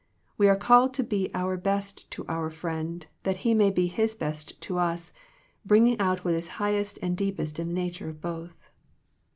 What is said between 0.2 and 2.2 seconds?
We are called to be our best